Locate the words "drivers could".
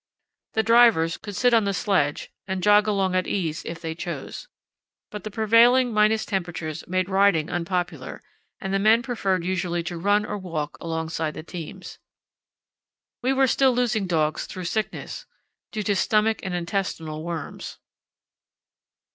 0.63-1.35